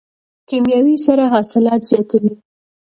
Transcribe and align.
کیمیاوي 0.47 0.95
سره 1.05 1.23
حاصلات 1.33 1.81
زیاتوي. 1.89 2.35